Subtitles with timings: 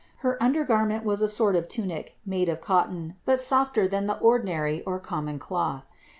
[0.25, 4.81] Her undergarment was a sort of tunic made of cotton, but softer than the ordinary
[4.81, 5.85] or common cloth.